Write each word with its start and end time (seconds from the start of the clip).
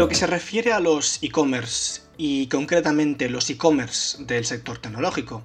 lo 0.00 0.08
que 0.08 0.14
se 0.14 0.26
refiere 0.26 0.72
a 0.72 0.80
los 0.80 1.18
e-commerce 1.20 2.00
y 2.16 2.46
concretamente 2.46 3.28
los 3.28 3.50
e-commerce 3.50 4.24
del 4.24 4.46
sector 4.46 4.78
tecnológico, 4.78 5.42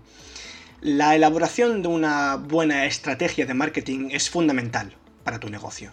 la 0.79 1.13
elaboración 1.13 1.81
de 1.81 1.89
una 1.89 2.37
buena 2.37 2.85
estrategia 2.85 3.45
de 3.45 3.53
marketing 3.53 4.11
es 4.11 4.29
fundamental 4.29 4.95
para 5.25 5.41
tu 5.41 5.49
negocio. 5.49 5.91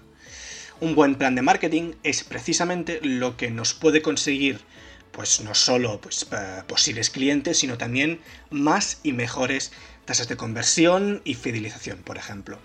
Un 0.79 0.95
buen 0.95 1.17
plan 1.17 1.35
de 1.35 1.43
marketing 1.43 1.95
es 2.05 2.23
precisamente 2.23 3.01
lo 3.03 3.37
que 3.37 3.51
nos 3.51 3.75
puede 3.75 4.01
conseguir 4.01 4.61
pues 5.11 5.41
no 5.41 5.57
solo 5.57 6.01
pues, 6.01 6.29
eh, 6.31 6.63
posibles 6.69 7.11
clientes, 7.11 7.59
sino 7.59 7.79
también 7.79 8.21
más 8.51 9.01
y 9.03 9.13
mejores 9.13 9.73
tasas 10.05 10.29
de 10.29 10.37
conversión 10.37 11.21
y 11.25 11.35
fidelización, 11.35 11.99
por 11.99 12.17
ejemplo. 12.17 12.61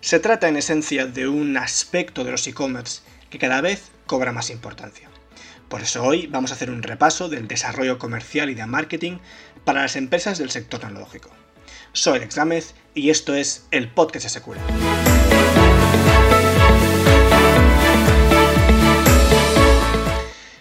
Se 0.00 0.20
trata 0.20 0.46
en 0.46 0.56
esencia 0.56 1.06
de 1.06 1.26
un 1.26 1.56
aspecto 1.56 2.22
de 2.22 2.30
los 2.30 2.46
e-commerce 2.46 3.02
que 3.28 3.40
cada 3.40 3.60
vez 3.60 3.90
cobra 4.06 4.30
más 4.30 4.48
importancia. 4.48 5.11
Por 5.72 5.80
eso 5.80 6.04
hoy 6.04 6.26
vamos 6.26 6.50
a 6.50 6.54
hacer 6.54 6.70
un 6.70 6.82
repaso 6.82 7.30
del 7.30 7.48
desarrollo 7.48 7.98
comercial 7.98 8.50
y 8.50 8.54
de 8.54 8.66
marketing 8.66 9.20
para 9.64 9.80
las 9.80 9.96
empresas 9.96 10.36
del 10.36 10.50
sector 10.50 10.80
tecnológico. 10.80 11.30
Soy 11.94 12.18
Alex 12.18 12.36
Gámez 12.36 12.74
y 12.94 13.08
esto 13.08 13.34
es 13.34 13.68
el 13.70 13.88
podcast 13.88 14.28
SQL. 14.28 14.58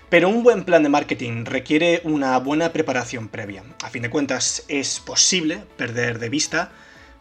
Pero 0.10 0.30
un 0.30 0.44
buen 0.44 0.64
plan 0.64 0.82
de 0.82 0.88
marketing 0.88 1.44
requiere 1.44 2.00
una 2.06 2.38
buena 2.38 2.72
preparación 2.72 3.28
previa. 3.28 3.66
A 3.84 3.90
fin 3.90 4.04
de 4.04 4.10
cuentas, 4.10 4.64
es 4.70 5.02
posible 5.02 5.66
perder 5.76 6.20
de 6.20 6.30
vista 6.30 6.72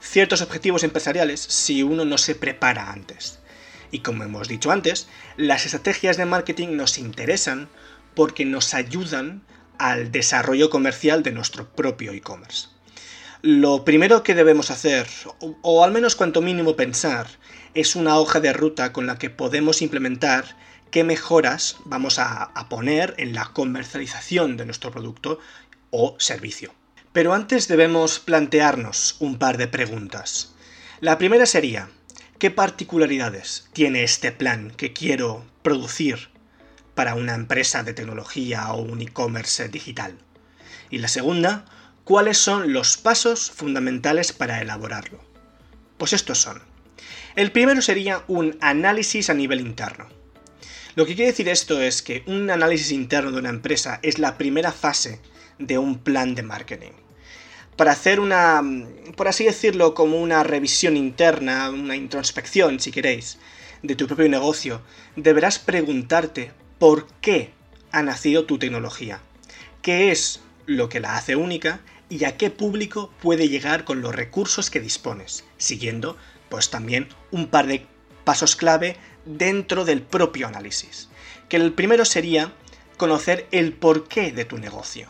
ciertos 0.01 0.43
objetivos 0.43 0.85
empresariales 0.85 1.41
si 1.41 1.83
uno 1.83 2.05
no 2.05 2.19
se 2.19 2.37
prepara 2.37 2.93
antes. 2.93 3.41
Y 3.91 4.01
como 4.01 4.25
hemos 4.25 4.49
dicho 4.49 4.71
antes, 4.71 5.09
las 5.37 5.67
estrategias 5.67 6.17
de 6.17 6.27
marketing 6.27 6.77
nos 6.77 6.99
interesan 6.99 7.69
porque 8.15 8.45
nos 8.45 8.75
ayudan 8.75 9.43
al 9.79 10.13
desarrollo 10.13 10.69
comercial 10.71 11.23
de 11.23 11.33
nuestro 11.33 11.67
propio 11.69 12.13
e-commerce. 12.13 12.69
Lo 13.43 13.87
primero 13.87 14.23
que 14.23 14.35
debemos 14.35 14.71
hacer, 14.71 15.09
o, 15.41 15.83
al 15.83 15.93
menos 15.93 16.15
cuanto 16.15 16.43
mínimo 16.43 16.77
pensar, 16.77 17.27
es 17.73 17.97
una 17.97 18.19
hoja 18.19 18.41
de 18.41 18.53
ruta 18.53 18.93
con 18.93 19.07
la 19.07 19.17
que 19.17 19.31
podemos 19.31 19.81
implementar 19.81 20.57
qué 20.91 21.05
mejoras 21.05 21.77
vamos 21.87 22.19
a, 22.19 22.53
poner 22.69 23.15
en 23.17 23.33
la 23.33 23.47
comercialización 23.47 24.59
de 24.59 24.67
nuestro 24.67 24.91
producto 24.91 25.39
o 25.91 26.17
servicio. 26.19 26.75
Pero 27.15 27.33
antes 27.33 27.67
debemos 27.67 28.21
plantearnos 28.21 29.17
un 29.21 29.39
par 29.39 29.57
de 29.57 29.69
preguntas. 29.69 30.55
La 31.01 31.17
primera 31.17 31.47
sería, 31.47 31.89
¿qué 32.41 32.51
particularidades 32.51 33.69
tiene 33.75 34.03
este 34.03 34.33
plan 34.33 34.73
que 34.75 34.95
quiero 34.95 35.45
producir 35.63 36.31
para 36.95 37.15
una 37.15 37.35
empresa 37.35 37.83
de 37.83 37.93
tecnología 37.93 38.73
o 38.73 38.81
un 38.81 39.03
e-commerce 39.03 39.69
digital? 39.69 40.17
Y 40.89 40.99
la 40.99 41.09
segunda, 41.09 41.67
¿cuáles 42.05 42.39
son 42.39 42.73
los 42.73 42.97
pasos 42.97 43.51
fundamentales 43.51 44.33
para 44.33 44.63
elaborarlo? 44.63 45.23
Pues 45.99 46.15
estos 46.15 46.39
son. 46.39 46.63
El 47.37 47.53
primero 47.53 47.83
sería 47.83 48.25
un 48.27 48.57
análisis 48.63 49.29
a 49.29 49.35
nivel 49.35 49.61
interno. 49.61 50.09
Lo 50.95 51.05
que 51.05 51.15
quiere 51.15 51.33
decir 51.33 51.51
esto 51.51 51.83
es 51.83 52.01
que 52.01 52.25
un 52.27 52.49
análisis 52.51 52.91
interno 52.91 53.33
de 53.33 53.39
una 53.39 53.51
empresa 53.51 54.01
es 54.03 54.19
la 54.19 54.39
primera 54.39 54.73
fase 54.73 55.21
de 55.59 55.77
un 55.77 55.99
plan 55.99 56.35
de 56.35 56.43
marketing. 56.43 56.93
Para 57.77 57.93
hacer 57.93 58.21
una, 58.21 58.63
por 59.17 59.29
así 59.29 59.45
decirlo, 59.45 59.95
como 59.95 60.21
una 60.21 60.43
revisión 60.43 60.97
interna, 60.97 61.71
una 61.71 61.97
introspección, 61.97 62.79
si 62.81 62.91
queréis, 62.91 63.39
de 63.83 63.97
tu 63.97 64.07
propio 64.07 64.29
negocio, 64.29 64.83
deberás 65.17 65.59
preguntarte 65.59 66.53
por 66.79 67.07
qué 67.21 67.53
ha 67.93 68.03
nacido 68.03 68.45
tu 68.45 68.59
tecnología, 68.59 69.21
qué 69.83 70.11
es 70.11 70.41
lo 70.67 70.89
que 70.89 71.01
la 71.01 71.17
hace 71.17 71.37
única 71.37 71.81
y 72.09 72.25
a 72.25 72.37
qué 72.37 72.51
público 72.51 73.11
puede 73.23 73.49
llegar 73.49 73.85
con 73.85 74.03
los 74.03 74.15
recursos 74.15 74.71
que 74.71 74.81
dispones, 74.81 75.45
siguiendo 75.59 76.17
pues 76.49 76.71
también 76.71 77.09
un 77.31 77.47
par 77.47 77.67
de 77.67 77.87
pasos 78.25 78.57
clave 78.57 78.97
dentro 79.25 79.85
del 79.85 80.03
propio 80.03 80.47
análisis. 80.47 81.09
Que 81.49 81.57
el 81.57 81.73
primero 81.73 82.05
sería 82.05 82.53
conocer 82.97 83.47
el 83.51 83.73
porqué 83.73 84.33
de 84.33 84.45
tu 84.45 84.59
negocio. 84.59 85.09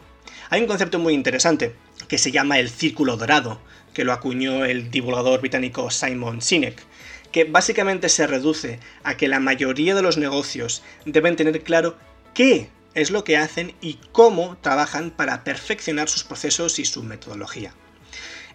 Hay 0.50 0.60
un 0.60 0.66
concepto 0.66 0.98
muy 0.98 1.14
interesante 1.14 1.74
que 2.10 2.18
se 2.18 2.32
llama 2.32 2.58
el 2.58 2.68
círculo 2.68 3.16
dorado, 3.16 3.60
que 3.94 4.02
lo 4.04 4.12
acuñó 4.12 4.64
el 4.64 4.90
divulgador 4.90 5.40
británico 5.40 5.92
Simon 5.92 6.42
Sinek, 6.42 6.82
que 7.30 7.44
básicamente 7.44 8.08
se 8.08 8.26
reduce 8.26 8.80
a 9.04 9.16
que 9.16 9.28
la 9.28 9.38
mayoría 9.38 9.94
de 9.94 10.02
los 10.02 10.18
negocios 10.18 10.82
deben 11.04 11.36
tener 11.36 11.62
claro 11.62 11.96
qué 12.34 12.68
es 12.94 13.12
lo 13.12 13.22
que 13.22 13.36
hacen 13.36 13.76
y 13.80 14.00
cómo 14.10 14.58
trabajan 14.60 15.12
para 15.12 15.44
perfeccionar 15.44 16.08
sus 16.08 16.24
procesos 16.24 16.80
y 16.80 16.84
su 16.84 17.04
metodología. 17.04 17.74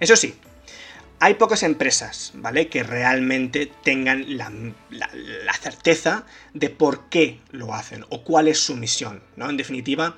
Eso 0.01 0.17
sí, 0.17 0.35
hay 1.21 1.35
pocas 1.35 1.63
empresas, 1.63 2.33
¿vale? 2.35 2.67
Que 2.67 2.83
realmente 2.83 3.71
tengan 3.83 4.37
la, 4.37 4.51
certeza 5.61 6.25
de 6.53 6.69
por 6.69 7.07
qué 7.07 7.39
lo 7.51 7.73
hacen 7.73 8.05
o 8.09 8.25
cuál 8.25 8.49
es 8.49 8.59
su 8.59 8.75
misión, 8.75 9.23
¿no? 9.37 9.49
En 9.49 9.55
definitiva, 9.55 10.17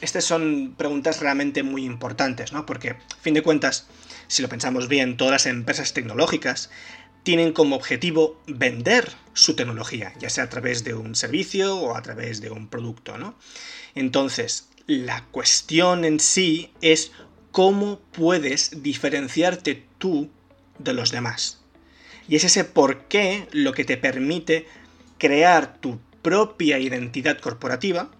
estas 0.00 0.24
son 0.24 0.74
preguntas 0.76 1.20
realmente 1.20 1.62
muy 1.62 1.84
importantes, 1.84 2.52
¿no? 2.52 2.66
Porque, 2.66 2.90
a 2.90 2.98
fin 3.20 3.34
de 3.34 3.42
cuentas, 3.42 3.86
si 4.26 4.42
lo 4.42 4.48
pensamos 4.48 4.88
bien, 4.88 5.16
todas 5.16 5.32
las 5.32 5.46
empresas 5.46 5.92
tecnológicas 5.92 6.70
tienen 7.22 7.52
como 7.52 7.76
objetivo 7.76 8.40
vender 8.46 9.10
su 9.32 9.56
tecnología, 9.56 10.12
ya 10.18 10.30
sea 10.30 10.44
a 10.44 10.50
través 10.50 10.84
de 10.84 10.94
un 10.94 11.14
servicio 11.14 11.76
o 11.76 11.96
a 11.96 12.02
través 12.02 12.40
de 12.40 12.50
un 12.50 12.68
producto, 12.68 13.18
¿no? 13.18 13.34
Entonces, 13.94 14.68
la 14.86 15.24
cuestión 15.30 16.04
en 16.04 16.20
sí 16.20 16.72
es 16.82 17.12
cómo 17.50 18.00
puedes 18.12 18.82
diferenciarte 18.82 19.84
tú 19.98 20.30
de 20.78 20.92
los 20.92 21.10
demás. 21.12 21.60
Y 22.28 22.36
es 22.36 22.44
ese 22.44 22.64
por 22.64 23.04
qué 23.04 23.48
lo 23.52 23.72
que 23.72 23.84
te 23.84 23.96
permite 23.96 24.66
crear 25.18 25.78
tu 25.78 25.98
propia 26.22 26.78
identidad 26.78 27.38
corporativa, 27.38 28.10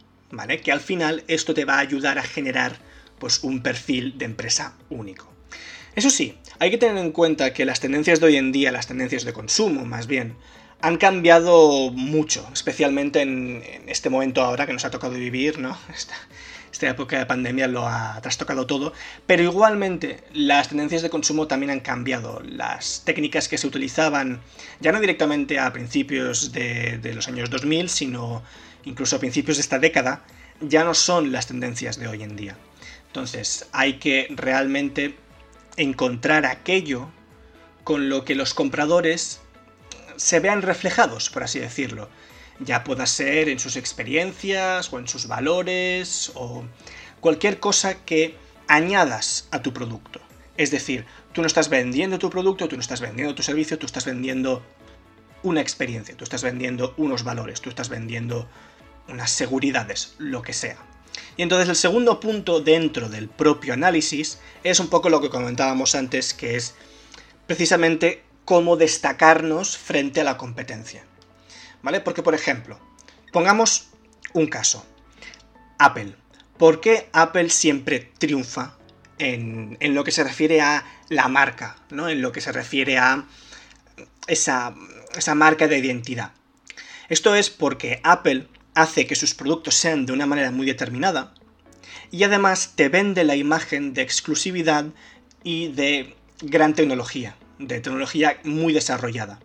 Que 0.63 0.73
al 0.73 0.81
final 0.81 1.23
esto 1.29 1.55
te 1.55 1.65
va 1.65 1.77
a 1.77 1.81
ayudar 1.81 2.19
a 2.19 2.23
generar 2.23 2.77
pues 3.19 3.45
un 3.45 3.63
perfil 3.63 4.19
de 4.19 4.25
empresa 4.25 4.75
único. 4.91 5.33
Eso 5.95 6.11
sí, 6.11 6.37
hay 6.59 6.71
que 6.71 6.79
tener 6.79 6.97
en 6.97 7.13
cuenta 7.13 7.53
que 7.53 7.65
las 7.65 7.81
tendencias 7.81 8.19
de 8.19 8.27
hoy 8.27 8.37
en 8.37 8.51
día, 8.51 8.73
las 8.73 8.89
tendencias 8.89 9.25
de 9.25 9.33
consumo 9.33 9.85
más 9.85 10.07
bien, 10.09 10.37
han 10.81 10.97
cambiado 10.99 11.91
mucho, 11.93 12.47
especialmente 12.53 13.23
en, 13.23 13.63
este 13.87 14.11
momento 14.11 14.43
ahora 14.43 14.67
que 14.67 14.73
nos 14.73 14.85
ha 14.85 14.91
tocado 14.91 15.15
vivir, 15.15 15.59
¿no? 15.59 15.79
esta 16.73 16.91
época 16.91 17.17
de 17.17 17.27
pandemia 17.27 17.69
lo 17.69 17.87
ha 17.87 18.21
trastocado 18.21 18.67
todo, 18.67 18.93
pero 19.27 19.45
igualmente 19.45 20.25
las 20.33 20.69
tendencias 20.69 21.03
de 21.03 21.11
consumo 21.11 21.47
también 21.47 21.71
han 21.71 21.81
cambiado. 21.81 22.43
Las 22.45 23.03
técnicas 23.05 23.47
que 23.47 23.57
se 23.57 23.69
utilizaban, 23.69 24.41
ya 24.81 24.91
no 24.91 25.01
directamente 25.01 25.61
a 25.61 25.73
principios 25.73 26.51
de, 26.51 26.99
de 26.99 27.15
los 27.15 27.29
años 27.29 27.49
2000, 27.49 27.89
sino 27.89 28.43
incluso 28.85 29.17
a 29.17 29.21
principios 29.21 29.57
de 29.57 29.63
esta 29.63 29.79
década, 29.79 30.25
ya 30.61 30.85
no 30.85 30.95
son 30.95 31.33
las 31.33 31.47
tendencias 31.47 31.99
de 31.99 32.09
hoy 32.09 32.23
en 32.23 32.37
día. 32.37 32.57
Entonces 33.07 33.69
hay 33.73 33.99
que 33.99 34.29
realmente 34.31 35.17
encontrar 35.77 36.47
aquello 36.47 37.09
con 37.83 38.09
lo 38.09 38.25
que 38.25 38.35
los 38.35 38.55
compradores 38.55 39.41
se 40.17 40.41
vean 40.41 40.63
reflejados, 40.63 41.31
por 41.31 41.43
así 41.45 41.59
decirlo 41.59 42.09
ya 42.61 42.85
pueda 42.85 43.07
ser 43.07 43.49
en 43.49 43.59
sus 43.59 43.77
experiencias 43.77 44.93
o 44.93 44.99
en 44.99 45.09
sus 45.09 45.27
valores 45.27 46.33
o 46.35 46.65
cualquier 47.21 47.61
cosa 47.61 48.05
que 48.05 48.37
añadas 48.69 49.49
a 49.51 49.63
tu 49.63 49.73
producto. 49.73 50.21
Es 50.57 50.71
decir, 50.71 51.05
tú 51.33 51.41
no 51.41 51.47
estás 51.47 51.69
vendiendo 51.69 52.19
tu 52.19 52.31
producto, 52.31 52.69
tú 52.69 52.77
no 52.77 52.83
estás 52.83 53.01
vendiendo 53.01 53.35
tu 53.35 53.43
servicio, 53.43 53.79
tú 53.79 53.87
estás 53.87 54.05
vendiendo 54.05 54.63
una 55.43 55.61
experiencia, 55.61 56.17
tú 56.17 56.25
estás 56.25 56.43
vendiendo 56.43 56.95
unos 56.97 57.25
valores, 57.25 57.61
tú 57.61 57.71
estás 57.71 57.89
vendiendo 57.89 58.49
unas 59.09 59.31
seguridades, 59.31 60.15
lo 60.19 60.43
que 60.43 60.53
sea. 60.53 60.77
Y 61.37 61.43
entonces 61.43 61.69
el 61.69 61.77
segundo 61.77 62.21
punto 62.21 62.61
dentro 62.61 63.09
del 63.09 63.29
propio 63.29 63.75
análisis 63.75 64.39
es 64.63 64.81
un 64.81 64.89
poco 64.89 65.09
lo 65.09 65.21
que 65.21 65.31
comentábamos 65.31 65.95
antes, 65.95 66.35
que 66.35 66.57
es 66.57 66.75
precisamente 67.47 68.25
cómo 68.45 68.77
destacarnos 68.77 69.77
frente 69.77 70.21
a 70.21 70.25
la 70.25 70.37
competencia. 70.37 71.05
¿vale? 71.85 72.01
Porque, 72.01 72.23
por 72.23 72.35
ejemplo, 72.35 72.81
pongamos 73.31 73.89
un 74.33 74.49
caso. 74.49 74.85
Apple. 75.79 76.17
¿Por 76.57 76.81
qué 76.81 77.09
Apple 77.13 77.51
siempre 77.51 78.11
triunfa 78.19 78.77
en, 79.19 79.77
lo 79.81 80.03
que 80.03 80.11
se 80.11 80.25
refiere 80.25 80.61
a 80.61 80.85
la 81.11 81.29
marca, 81.29 81.77
¿no? 81.91 82.09
En 82.09 82.23
lo 82.23 82.33
que 82.33 82.41
se 82.41 82.53
refiere 82.53 82.99
a 82.99 83.27
esa, 84.27 84.75
esa 85.15 85.35
marca 85.35 85.69
de 85.69 85.79
identidad. 85.79 86.33
Esto 87.09 87.35
es 87.35 87.51
porque 87.51 88.01
Apple 88.03 88.49
hace 88.75 89.07
que 89.07 89.15
sus 89.15 89.35
productos 89.35 89.75
sean 89.75 90.07
de 90.07 90.13
una 90.13 90.27
manera 90.27 90.51
muy 90.51 90.67
determinada 90.67 91.35
y 92.11 92.23
además 92.25 92.73
te 92.77 92.89
vende 92.89 93.25
la 93.25 93.37
imagen 93.37 93.95
de 93.95 94.03
exclusividad 94.03 94.87
y 95.43 95.69
de 95.69 96.15
gran 96.43 96.75
tecnología, 96.75 97.37
de 97.59 97.81
tecnología 97.81 98.39
muy 98.45 98.73
desarrollada. 98.73 99.41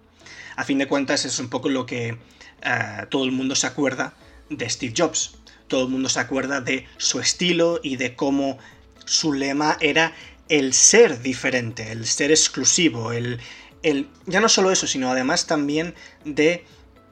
A 0.56 0.64
fin 0.64 0.78
de 0.78 0.88
cuentas 0.88 1.26
es 1.26 1.40
un 1.40 1.50
poco 1.50 1.70
lo 1.70 1.86
que 1.86 2.18
eh, 2.62 3.06
todo 3.10 3.24
el 3.24 3.32
mundo 3.32 3.56
se 3.56 3.68
acuerda 3.68 4.14
de 4.50 4.70
Steve 4.70 4.94
Jobs. 4.96 5.36
Todo 5.68 5.84
el 5.84 5.90
mundo 5.90 6.10
se 6.10 6.20
acuerda 6.20 6.62
de 6.62 6.88
su 6.98 7.20
estilo 7.20 7.80
y 7.84 7.96
de 7.96 8.16
cómo 8.16 8.58
su 9.06 9.34
lema 9.34 9.78
era 9.80 10.14
el 10.50 10.74
ser 10.74 11.22
diferente, 11.22 11.92
el 11.92 12.06
ser 12.06 12.32
exclusivo, 12.32 13.12
el, 13.12 13.40
el 13.84 14.10
ya 14.26 14.42
no 14.42 14.50
solo 14.50 14.72
eso, 14.72 14.88
sino 14.88 15.12
además 15.12 15.46
también 15.46 15.94
de 16.26 16.66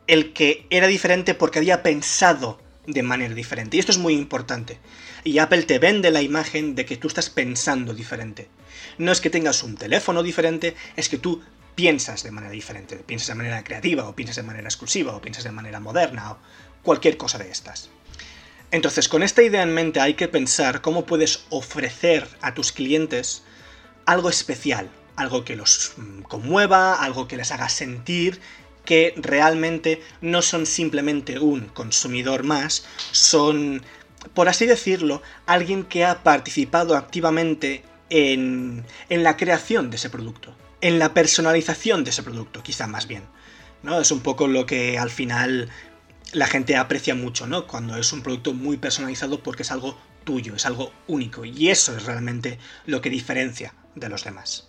el 0.08 0.34
que 0.34 0.66
era 0.70 0.88
diferente 0.88 1.34
porque 1.34 1.60
había 1.60 1.84
pensado 1.84 2.60
de 2.86 3.04
manera 3.04 3.34
diferente. 3.34 3.78
Y 3.78 3.80
esto 3.80 3.92
es 3.92 3.98
muy 3.98 4.14
importante. 4.14 4.80
Y 5.24 5.40
Apple 5.40 5.64
te 5.64 5.80
vende 5.80 6.10
la 6.10 6.22
imagen 6.22 6.74
de 6.74 6.86
que 6.86 6.98
tú 6.98 7.08
estás 7.08 7.30
pensando 7.30 7.94
diferente. 7.94 8.48
No 8.98 9.12
es 9.12 9.22
que 9.22 9.30
tengas 9.30 9.62
un 9.64 9.76
teléfono 9.76 10.24
diferente, 10.24 10.76
es 10.96 11.10
que 11.10 11.18
tú 11.18 11.44
piensas 11.76 12.24
de 12.24 12.32
manera 12.32 12.52
diferente. 12.54 12.96
Piensas 12.96 13.28
de 13.28 13.36
manera 13.36 13.64
creativa, 13.64 14.08
o 14.08 14.16
piensas 14.16 14.38
de 14.38 14.44
manera 14.44 14.68
exclusiva, 14.68 15.16
o 15.16 15.22
piensas 15.22 15.44
de 15.44 15.52
manera 15.52 15.80
moderna, 15.80 16.32
o 16.32 16.38
cualquier 16.82 17.18
cosa 17.18 17.38
de 17.38 17.52
estas. 17.52 17.90
Entonces, 18.72 19.08
con 19.08 19.24
esta 19.24 19.44
idea 19.44 19.64
en 19.64 19.74
mente 19.74 20.00
hay 20.00 20.16
que 20.16 20.28
pensar 20.28 20.82
cómo 20.82 21.06
puedes 21.06 21.46
ofrecer 21.50 22.28
a 22.42 22.54
tus 22.54 22.72
clientes 22.72 23.44
algo 24.06 24.30
especial, 24.30 24.90
algo 25.16 25.44
que 25.46 25.56
los 25.56 25.94
mm, 25.98 26.22
conmueva, 26.22 26.96
algo 26.96 27.28
que 27.28 27.38
les 27.38 27.52
haga 27.52 27.70
sentir 27.70 28.40
que 28.88 29.14
realmente 29.18 30.02
no 30.22 30.42
son 30.42 30.66
simplemente 30.66 31.40
un 31.40 31.66
consumidor 31.66 32.44
más, 32.44 32.86
son, 33.12 33.84
por 34.34 34.48
así 34.48 34.66
decirlo, 34.66 35.22
alguien 35.46 35.84
que 35.84 36.06
ha 36.06 36.24
participado 36.24 36.96
activamente 36.96 37.84
en, 38.10 38.86
en 39.10 39.24
la 39.24 39.36
creación 39.36 39.90
de 39.90 39.98
ese 39.98 40.10
producto, 40.10 40.56
en 40.80 41.00
la 41.00 41.14
personalización 41.14 42.06
de 42.06 42.12
ese 42.12 42.24
producto, 42.24 42.64
quizá 42.64 42.88
más 42.88 43.08
bien. 43.08 43.24
¿no? 43.84 44.00
Es 44.00 44.10
un 44.10 44.22
poco 44.22 44.48
lo 44.48 44.66
que 44.66 44.98
al 44.98 45.10
final 45.10 45.70
la 46.32 46.48
gente 46.48 46.78
aprecia 46.78 47.14
mucho, 47.14 47.46
¿no? 47.46 47.68
Cuando 47.68 47.98
es 47.98 48.14
un 48.14 48.22
producto 48.22 48.54
muy 48.54 48.78
personalizado 48.78 49.44
porque 49.44 49.64
es 49.64 49.72
algo 49.72 49.98
tuyo, 50.24 50.56
es 50.56 50.66
algo 50.66 50.94
único, 51.08 51.44
y 51.44 51.70
eso 51.70 51.96
es 51.96 52.06
realmente 52.06 52.58
lo 52.86 53.02
que 53.02 53.10
diferencia 53.10 53.74
de 53.96 54.08
los 54.08 54.24
demás. 54.24 54.67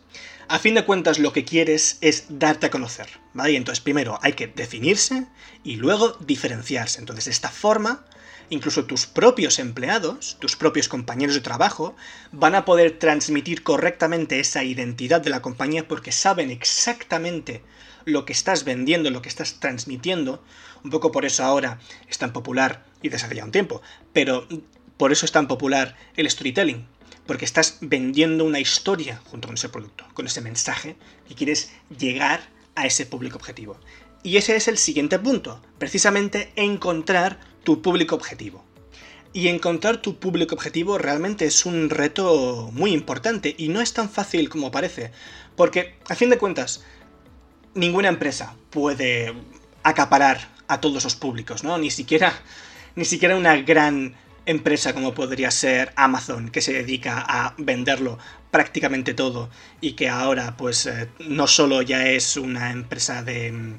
A 0.50 0.58
fin 0.58 0.74
de 0.74 0.86
cuentas, 0.86 1.18
lo 1.18 1.34
que 1.34 1.44
quieres 1.44 1.98
es 2.00 2.24
darte 2.30 2.66
a 2.66 2.70
conocer, 2.70 3.06
¿vale? 3.34 3.54
Entonces, 3.54 3.82
primero 3.82 4.18
hay 4.22 4.32
que 4.32 4.46
definirse 4.46 5.26
y 5.62 5.76
luego 5.76 6.16
diferenciarse. 6.20 7.00
Entonces, 7.00 7.26
de 7.26 7.32
esta 7.32 7.50
forma, 7.50 8.06
incluso 8.48 8.86
tus 8.86 9.06
propios 9.06 9.58
empleados, 9.58 10.38
tus 10.40 10.56
propios 10.56 10.88
compañeros 10.88 11.34
de 11.34 11.42
trabajo, 11.42 11.94
van 12.32 12.54
a 12.54 12.64
poder 12.64 12.98
transmitir 12.98 13.62
correctamente 13.62 14.40
esa 14.40 14.64
identidad 14.64 15.20
de 15.20 15.28
la 15.28 15.42
compañía 15.42 15.86
porque 15.86 16.12
saben 16.12 16.50
exactamente 16.50 17.62
lo 18.06 18.24
que 18.24 18.32
estás 18.32 18.64
vendiendo, 18.64 19.10
lo 19.10 19.20
que 19.20 19.28
estás 19.28 19.60
transmitiendo. 19.60 20.42
Un 20.82 20.90
poco 20.90 21.12
por 21.12 21.26
eso 21.26 21.44
ahora 21.44 21.78
es 22.08 22.16
tan 22.16 22.32
popular, 22.32 22.86
y 23.02 23.10
desde 23.10 23.26
hace 23.26 23.36
ya 23.36 23.44
un 23.44 23.52
tiempo, 23.52 23.82
pero 24.14 24.48
por 24.96 25.12
eso 25.12 25.26
es 25.26 25.32
tan 25.32 25.46
popular 25.46 25.94
el 26.16 26.28
storytelling, 26.30 26.86
porque 27.28 27.44
estás 27.44 27.76
vendiendo 27.82 28.46
una 28.46 28.58
historia 28.58 29.20
junto 29.26 29.48
con 29.48 29.56
ese 29.56 29.68
producto, 29.68 30.06
con 30.14 30.24
ese 30.24 30.40
mensaje 30.40 30.96
y 31.28 31.34
quieres 31.34 31.70
llegar 31.96 32.40
a 32.74 32.86
ese 32.86 33.04
público 33.04 33.36
objetivo. 33.36 33.78
Y 34.22 34.38
ese 34.38 34.56
es 34.56 34.66
el 34.66 34.78
siguiente 34.78 35.18
punto, 35.18 35.60
precisamente 35.76 36.50
encontrar 36.56 37.38
tu 37.64 37.82
público 37.82 38.14
objetivo. 38.14 38.64
Y 39.34 39.48
encontrar 39.48 40.00
tu 40.00 40.18
público 40.18 40.54
objetivo 40.54 40.96
realmente 40.96 41.44
es 41.44 41.66
un 41.66 41.90
reto 41.90 42.70
muy 42.72 42.92
importante 42.92 43.54
y 43.58 43.68
no 43.68 43.82
es 43.82 43.92
tan 43.92 44.08
fácil 44.08 44.48
como 44.48 44.70
parece, 44.70 45.12
porque 45.54 45.96
a 46.08 46.14
fin 46.14 46.30
de 46.30 46.38
cuentas, 46.38 46.82
ninguna 47.74 48.08
empresa 48.08 48.56
puede 48.70 49.34
acaparar 49.82 50.48
a 50.66 50.80
todos 50.80 51.04
los 51.04 51.14
públicos, 51.14 51.62
¿no? 51.62 51.76
Ni 51.76 51.90
siquiera, 51.90 52.32
ni 52.96 53.04
siquiera 53.04 53.36
una 53.36 53.58
gran 53.60 54.16
empresa 54.48 54.94
como 54.94 55.14
podría 55.14 55.50
ser 55.50 55.92
Amazon, 55.94 56.48
que 56.48 56.62
se 56.62 56.72
dedica 56.72 57.22
a 57.28 57.54
venderlo 57.58 58.18
prácticamente 58.50 59.12
todo 59.12 59.50
y 59.82 59.92
que 59.92 60.08
ahora 60.08 60.56
pues 60.56 60.86
eh, 60.86 61.08
no 61.20 61.46
solo 61.46 61.82
ya 61.82 62.06
es 62.08 62.36
una 62.36 62.70
empresa 62.70 63.22
de... 63.22 63.52
Mm, 63.52 63.74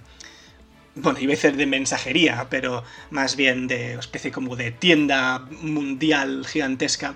bueno, 0.95 1.19
iba 1.19 1.33
a 1.33 1.35
decir 1.35 1.55
de 1.55 1.65
mensajería, 1.65 2.47
pero 2.49 2.83
más 3.09 3.35
bien 3.35 3.67
de 3.67 3.93
especie 3.93 4.31
como 4.31 4.55
de 4.55 4.71
tienda 4.71 5.39
mundial 5.61 6.45
gigantesca, 6.45 7.15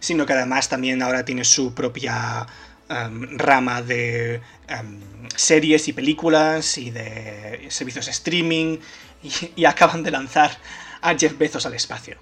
sino 0.00 0.26
que 0.26 0.32
además 0.32 0.68
también 0.68 1.02
ahora 1.02 1.24
tiene 1.24 1.44
su 1.44 1.74
propia 1.74 2.46
em, 2.88 3.38
rama 3.38 3.82
de 3.82 4.40
em, 4.68 5.00
series 5.36 5.86
y 5.88 5.92
películas 5.92 6.78
y 6.78 6.90
de 6.90 7.66
servicios 7.68 8.08
streaming 8.08 8.78
y 9.56 9.64
acaban 9.64 10.02
de 10.02 10.10
lanzar 10.10 10.50
a 11.02 11.14
Jeff 11.16 11.36
Bezos 11.38 11.66
al 11.66 11.74
espacio. 11.74 12.16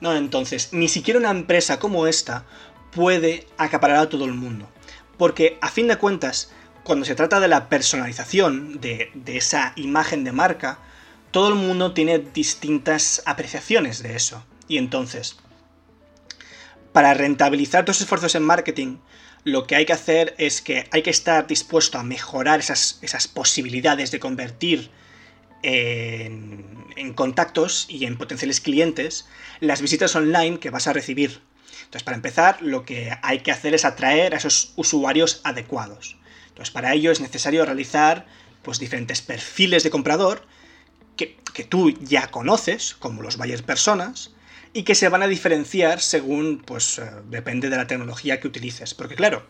¿No? 0.00 0.14
Entonces, 0.14 0.72
ni 0.72 0.88
siquiera 0.88 1.20
una 1.20 1.30
empresa 1.30 1.78
como 1.78 2.06
esta 2.06 2.44
puede 2.92 3.46
acaparar 3.56 3.98
a 3.98 4.08
todo 4.08 4.24
el 4.24 4.34
mundo. 4.34 4.68
Porque, 5.16 5.58
a 5.60 5.68
fin 5.68 5.88
de 5.88 5.96
cuentas, 5.96 6.50
cuando 6.84 7.04
se 7.04 7.14
trata 7.14 7.40
de 7.40 7.48
la 7.48 7.68
personalización 7.68 8.80
de, 8.80 9.10
esa 9.26 9.72
imagen 9.76 10.24
de 10.24 10.32
marca, 10.32 10.78
todo 11.30 11.48
el 11.48 11.54
mundo 11.54 11.92
tiene 11.92 12.18
distintas 12.18 13.22
apreciaciones 13.26 14.02
de 14.02 14.16
eso. 14.16 14.44
Y 14.68 14.78
entonces, 14.78 15.36
para 16.92 17.14
rentabilizar 17.14 17.84
tus 17.84 18.00
esfuerzos 18.00 18.34
en 18.34 18.42
marketing, 18.42 18.98
lo 19.44 19.66
que 19.66 19.76
hay 19.76 19.86
que 19.86 19.92
hacer 19.92 20.34
es 20.38 20.62
que 20.62 20.88
hay 20.90 21.02
que 21.02 21.10
estar 21.10 21.46
dispuesto 21.46 21.98
a 21.98 22.04
mejorar 22.04 22.60
esas, 22.60 22.98
esas 23.02 23.28
posibilidades 23.28 24.10
de 24.10 24.20
convertir 24.20 24.90
en, 25.62 26.76
contactos 27.14 27.86
y 27.88 28.04
en 28.04 28.18
potenciales 28.18 28.60
clientes 28.60 29.26
las 29.60 29.80
visitas 29.80 30.14
online 30.16 30.58
que 30.58 30.70
vas 30.70 30.86
a 30.86 30.92
recibir. 30.92 31.40
Entonces, 31.78 32.02
para 32.02 32.16
empezar, 32.16 32.60
lo 32.60 32.84
que 32.84 33.16
hay 33.22 33.40
que 33.40 33.52
hacer 33.52 33.74
es 33.74 33.84
atraer 33.84 34.34
a 34.34 34.38
esos 34.38 34.72
usuarios 34.76 35.40
adecuados. 35.44 36.16
Entonces, 36.48 36.70
para 36.72 36.92
ello 36.92 37.10
es 37.10 37.20
necesario 37.20 37.64
realizar 37.64 38.26
pues, 38.62 38.78
diferentes 38.78 39.22
perfiles 39.22 39.84
de 39.84 39.90
comprador 39.90 40.44
que, 41.16 41.36
que 41.54 41.64
tú 41.64 41.90
ya 41.90 42.30
conoces, 42.30 42.94
como 42.98 43.22
los 43.22 43.36
buyer 43.36 43.62
personas, 43.64 44.32
y 44.72 44.82
que 44.82 44.94
se 44.94 45.08
van 45.08 45.22
a 45.22 45.28
diferenciar 45.28 46.00
según, 46.00 46.58
pues, 46.58 46.98
eh, 46.98 47.10
depende 47.30 47.70
de 47.70 47.76
la 47.76 47.86
tecnología 47.86 48.40
que 48.40 48.48
utilices. 48.48 48.94
Porque 48.94 49.14
claro, 49.14 49.46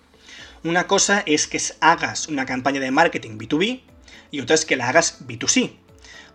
una 0.64 0.86
cosa 0.86 1.22
es 1.26 1.46
que 1.46 1.60
hagas 1.80 2.28
una 2.28 2.46
campaña 2.46 2.80
de 2.80 2.90
marketing 2.90 3.38
B2B 3.38 3.80
y 4.30 4.40
otra 4.40 4.54
es 4.54 4.64
que 4.64 4.76
la 4.76 4.88
hagas 4.88 5.26
B2C. 5.26 5.72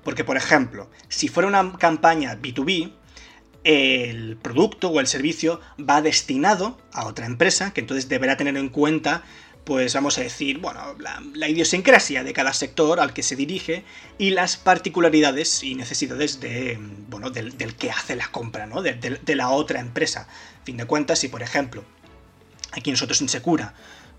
Porque, 0.03 0.23
por 0.23 0.37
ejemplo, 0.37 0.89
si 1.07 1.27
fuera 1.27 1.47
una 1.47 1.77
campaña 1.77 2.37
B2B, 2.41 2.93
el 3.63 4.37
producto 4.37 4.89
o 4.89 4.99
el 4.99 5.07
servicio 5.07 5.61
va 5.79 6.01
destinado 6.01 6.77
a 6.91 7.05
otra 7.05 7.25
empresa, 7.25 7.73
que 7.73 7.81
entonces 7.81 8.09
deberá 8.09 8.35
tener 8.35 8.57
en 8.57 8.69
cuenta, 8.69 9.23
pues 9.63 9.93
vamos 9.93 10.17
a 10.17 10.21
decir, 10.21 10.59
bueno, 10.59 10.81
la, 11.33 11.47
idiosincrasia 11.47 12.23
de 12.23 12.33
cada 12.33 12.53
sector 12.53 12.99
al 12.99 13.13
que 13.13 13.23
se 13.23 13.35
dirige 13.35 13.85
y 14.17 14.31
las 14.31 14.57
particularidades 14.57 15.63
y 15.63 15.75
necesidades 15.75 16.41
de, 16.41 16.77
bueno, 17.07 17.29
del, 17.29 17.53
que 17.75 17.89
hace 17.89 18.15
la 18.15 18.27
compra, 18.27 18.65
¿no? 18.65 18.81
De, 18.81 19.35
la 19.35 19.49
otra 19.49 19.79
empresa. 19.79 20.27
Fin 20.65 20.77
de 20.77 20.85
cuentas, 20.85 21.19
si 21.19 21.29
por 21.29 21.41
ejemplo, 21.41 21.83
aquí 22.71 22.91
nosotros 22.91 23.21
en 23.21 23.29
Secura, 23.29 23.73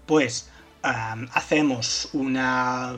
pues 0.07 0.49
hacemos 0.85 2.11
una, 2.13 2.97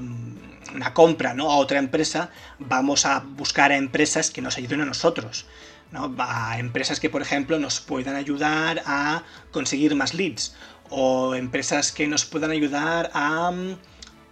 una, 0.75 0.95
compra 0.95 1.35
¿no? 1.35 1.51
a 1.51 1.57
otra 1.57 1.79
empresa, 1.79 2.31
vamos 2.59 3.07
a 3.07 3.21
buscar 3.21 3.71
a 3.71 3.77
empresas 3.77 4.31
que 4.31 4.43
nos 4.43 4.57
ayuden 4.59 4.81
a 4.81 4.85
nosotros. 4.85 5.47
¿no? 5.93 6.15
A 6.19 6.59
empresas 6.59 6.99
que, 6.99 7.11
por 7.11 7.23
ejemplo, 7.23 7.59
nos 7.59 7.81
puedan 7.81 8.17
ayudar 8.17 8.83
a 8.87 9.23
conseguir 9.53 9.95
más 9.95 10.15
leads. 10.15 10.57
O 10.89 11.35
empresas 11.35 11.93
que 11.93 12.07
nos 12.07 12.25
puedan 12.25 12.51
ayudar 12.51 13.11
a. 13.15 13.53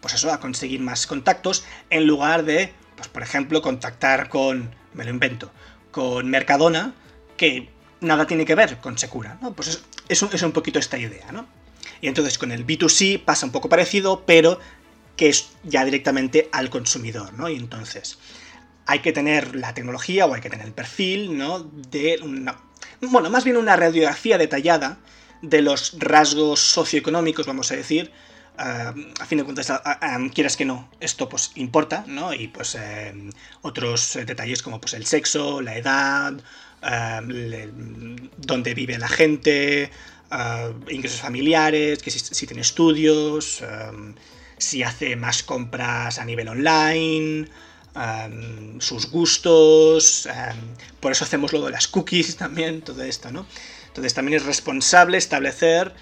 Pues 0.01 0.15
eso, 0.15 0.33
a 0.33 0.41
conseguir 0.41 0.81
más 0.81 1.07
contactos. 1.07 1.65
En 1.91 2.07
lugar 2.07 2.45
de, 2.45 2.73
pues, 2.97 3.09
por 3.09 3.23
ejemplo, 3.23 3.63
contactar 3.63 4.29
con. 4.29 4.75
Me 4.95 5.05
lo 5.05 5.11
invento. 5.11 5.51
Con 5.91 6.29
Mercadona, 6.29 6.93
que 7.37 7.71
nada 8.01 8.27
tiene 8.27 8.45
que 8.45 8.55
ver 8.55 8.79
con 8.79 8.99
Secura. 8.99 9.39
¿no? 9.41 9.53
Pues 9.53 9.83
es, 10.09 10.23
es 10.23 10.43
un 10.43 10.53
poquito 10.53 10.79
esta 10.79 10.99
idea, 10.99 11.31
¿no? 11.33 11.47
Y 12.05 12.09
entonces 12.09 12.37
con 12.37 12.53
el 12.53 12.67
B2C 12.67 13.25
pasa 13.25 13.47
un 13.47 13.53
poco 13.53 13.71
parecido, 13.71 14.25
pero 14.27 14.61
que 15.17 15.31
es 15.31 15.53
ya 15.63 15.87
directamente 15.87 16.51
al 16.53 16.69
consumidor, 16.69 17.33
¿no? 17.33 17.49
Y 17.49 17.57
entonces 17.57 18.19
hay 18.85 18.99
que 18.99 19.11
tener 19.11 19.57
la 19.57 19.73
tecnología 19.73 20.27
o 20.27 20.35
hay 20.35 20.43
que 20.43 20.51
tener 20.51 20.67
el 20.67 20.75
perfil, 20.75 21.39
¿no? 21.39 21.61
De 21.61 22.19
una, 22.23 22.61
bueno, 23.01 23.31
más 23.31 23.45
bien 23.45 23.57
una 23.57 23.75
radiografía 23.75 24.37
detallada 24.37 24.99
de 25.41 25.63
los 25.63 25.97
rasgos 25.99 26.61
socioeconómicos, 26.61 27.47
vamos 27.47 27.73
a 27.73 27.77
decir, 27.77 28.13
eh, 28.59 29.13
a 29.19 29.25
fin 29.25 29.39
de 29.39 29.45
cuentas, 29.45 29.73
quieras 30.35 30.59
que 30.59 30.67
no, 30.67 30.91
esto 31.01 31.27
pues 31.31 31.53
importa, 31.55 32.05
¿no? 32.07 32.35
Y 32.35 32.49
pues 32.49 32.77
eh, 32.79 33.15
otros 33.63 34.19
detalles 34.27 34.63
como 34.63 34.79
pues 34.79 34.93
el 34.93 35.07
sexo, 35.07 35.63
la 35.63 35.79
edad, 35.79 36.35
eh, 36.83 37.73
dónde 38.37 38.75
vive 38.75 38.99
la 38.99 39.09
gente, 39.09 39.91
ingresos 40.89 41.21
familiares, 41.21 42.03
que 42.03 42.11
si, 42.11 42.47
tiene 42.47 42.63
estudios, 42.63 43.63
si 44.59 44.83
hace 44.83 45.17
más 45.17 45.43
compras 45.43 46.19
a 46.19 46.25
nivel 46.25 46.49
online, 46.49 47.49
em, 47.95 48.81
sus 48.81 49.11
gustos, 49.11 50.29
por 51.01 51.13
eso 51.13 51.25
hacemos 51.25 51.53
lo 51.53 51.65
de 51.65 51.73
las 51.73 51.87
cookies 51.89 52.37
también, 52.45 52.83
todo 52.83 53.03
esto, 53.03 53.31
¿no? 53.31 53.47
Entonces 53.89 54.15
también 54.15 54.37
es 54.37 54.45
responsable 54.45 55.19
establecer, 55.19 55.93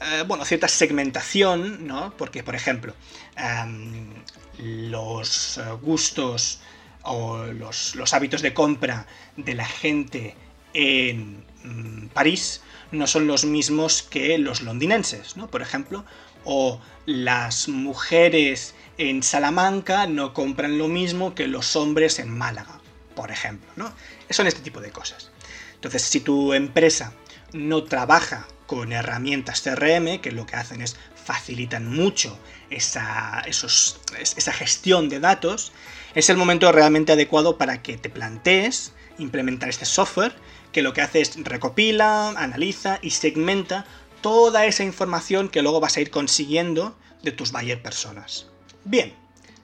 eh, 0.00 0.24
bueno, 0.26 0.44
cierta 0.44 0.68
segmentación, 0.68 1.86
¿no? 1.86 2.14
Porque, 2.16 2.42
por 2.42 2.54
ejemplo, 2.54 2.94
em, 3.36 4.12
los 4.58 5.60
gustos 5.80 6.60
o 7.02 7.44
los, 7.46 7.94
los 7.94 8.12
hábitos 8.12 8.42
de 8.42 8.52
compra 8.52 9.06
de 9.36 9.54
la 9.54 9.66
gente 9.66 10.34
en 10.74 11.44
mm, 11.64 12.08
París 12.08 12.60
no 12.90 13.06
son 13.06 13.26
los 13.26 13.44
mismos 13.44 14.02
que 14.02 14.38
los 14.38 14.62
londinenses, 14.62 15.36
¿no? 15.36 15.48
Por 15.48 15.62
ejemplo, 15.62 16.04
o 16.44 16.80
las 17.06 17.68
mujeres 17.68 18.74
en 18.96 19.22
Salamanca 19.22 20.06
no 20.06 20.34
compran 20.34 20.78
lo 20.78 20.88
mismo 20.88 21.34
que 21.34 21.46
los 21.46 21.76
hombres 21.76 22.18
en 22.18 22.36
Málaga, 22.36 22.80
por 23.14 23.30
ejemplo, 23.30 23.70
¿no? 23.76 23.92
Son 24.30 24.46
este 24.46 24.62
tipo 24.62 24.80
de 24.80 24.90
cosas. 24.90 25.30
Entonces, 25.74 26.02
si 26.02 26.20
tu 26.20 26.54
empresa 26.54 27.12
no 27.52 27.84
trabaja 27.84 28.46
con 28.66 28.92
herramientas 28.92 29.62
CRM, 29.62 30.20
que 30.20 30.32
lo 30.32 30.46
que 30.46 30.56
hacen 30.56 30.82
es 30.82 30.96
facilitan 31.24 31.94
mucho 31.94 32.38
esa, 32.70 33.42
esa 33.46 34.52
gestión 34.52 35.08
de 35.08 35.20
datos, 35.20 35.72
es 36.14 36.30
el 36.30 36.36
momento 36.36 36.72
realmente 36.72 37.12
adecuado 37.12 37.58
para 37.58 37.82
que 37.82 37.98
te 37.98 38.08
plantees 38.10 38.92
implementar 39.18 39.68
este 39.68 39.84
software 39.84 40.34
que 40.72 40.82
lo 40.82 40.92
que 40.92 41.00
hace 41.00 41.20
es 41.20 41.36
recopila, 41.42 42.30
analiza 42.30 42.98
y 43.02 43.10
segmenta 43.10 43.86
toda 44.20 44.66
esa 44.66 44.84
información 44.84 45.48
que 45.48 45.62
luego 45.62 45.80
vas 45.80 45.96
a 45.96 46.00
ir 46.00 46.10
consiguiendo 46.10 46.96
de 47.22 47.32
tus 47.32 47.52
buyer 47.52 47.82
personas. 47.82 48.46
Bien, 48.84 49.14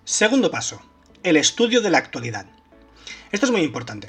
segundo 0.05 0.51
paso, 0.51 0.81
el 1.23 1.37
estudio 1.37 1.81
de 1.81 1.91
la 1.91 1.99
actualidad. 1.99 2.47
Esto 3.33 3.47
es 3.47 3.53
muy 3.53 3.63
importante, 3.63 4.09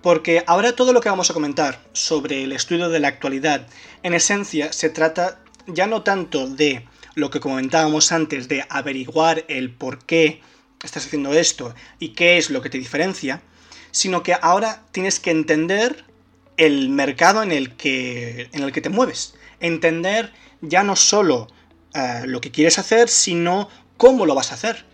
porque 0.00 0.42
ahora 0.46 0.74
todo 0.74 0.92
lo 0.92 1.00
que 1.00 1.08
vamos 1.08 1.30
a 1.30 1.34
comentar 1.34 1.84
sobre 1.92 2.44
el 2.44 2.52
estudio 2.52 2.88
de 2.88 3.00
la 3.00 3.08
actualidad, 3.08 3.66
en 4.02 4.14
esencia 4.14 4.72
se 4.72 4.88
trata 4.88 5.40
ya 5.66 5.86
no 5.86 6.02
tanto 6.02 6.48
de 6.48 6.86
lo 7.14 7.30
que 7.30 7.40
comentábamos 7.40 8.12
antes, 8.12 8.48
de 8.48 8.64
averiguar 8.68 9.44
el 9.48 9.70
por 9.70 10.04
qué 10.04 10.40
estás 10.82 11.06
haciendo 11.06 11.32
esto 11.34 11.74
y 11.98 12.10
qué 12.10 12.38
es 12.38 12.50
lo 12.50 12.62
que 12.62 12.70
te 12.70 12.78
diferencia, 12.78 13.42
sino 13.90 14.22
que 14.22 14.34
ahora 14.40 14.82
tienes 14.92 15.20
que 15.20 15.30
entender 15.30 16.04
el 16.64 16.88
mercado 16.88 17.42
en 17.42 17.52
el 17.52 17.76
que, 17.76 18.48
en 18.52 18.62
el 18.62 18.72
que 18.72 18.80
te 18.80 18.88
mueves. 18.88 19.34
Entender 19.60 20.32
ya 20.60 20.82
no 20.82 20.96
solo 20.96 21.48
eh, 21.94 22.22
lo 22.26 22.40
que 22.40 22.50
quieres 22.50 22.78
hacer, 22.78 23.08
sino 23.08 23.68
cómo 23.96 24.26
lo 24.26 24.34
vas 24.34 24.52
a 24.52 24.54
hacer. 24.54 24.84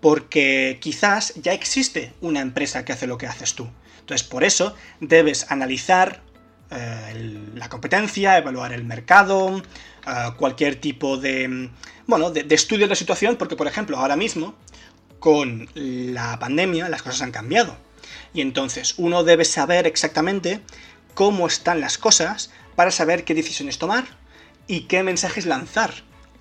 Porque 0.00 0.78
quizás 0.80 1.34
ya 1.36 1.52
existe 1.52 2.12
una 2.20 2.40
empresa 2.40 2.84
que 2.84 2.92
hace 2.92 3.06
lo 3.06 3.18
que 3.18 3.26
haces 3.26 3.54
tú. 3.54 3.68
Entonces, 4.00 4.26
por 4.26 4.44
eso 4.44 4.74
debes 5.00 5.50
analizar 5.50 6.22
eh, 6.70 7.40
la 7.54 7.68
competencia, 7.68 8.38
evaluar 8.38 8.72
el 8.72 8.84
mercado, 8.84 9.62
eh, 10.06 10.12
cualquier 10.36 10.76
tipo 10.76 11.16
de, 11.16 11.70
bueno, 12.06 12.30
de, 12.30 12.44
de 12.44 12.54
estudio 12.54 12.86
de 12.86 12.90
la 12.90 12.94
situación, 12.94 13.36
porque, 13.36 13.56
por 13.56 13.66
ejemplo, 13.66 13.96
ahora 13.96 14.16
mismo, 14.16 14.54
con 15.18 15.68
la 15.74 16.38
pandemia, 16.38 16.88
las 16.88 17.02
cosas 17.02 17.22
han 17.22 17.32
cambiado. 17.32 17.76
Y 18.32 18.42
entonces 18.42 18.94
uno 18.98 19.24
debe 19.24 19.44
saber 19.44 19.86
exactamente 19.86 20.60
cómo 21.16 21.46
están 21.46 21.80
las 21.80 21.96
cosas 21.96 22.50
para 22.76 22.90
saber 22.90 23.24
qué 23.24 23.34
decisiones 23.34 23.78
tomar 23.78 24.04
y 24.66 24.82
qué 24.82 25.02
mensajes 25.02 25.46
lanzar 25.46 25.90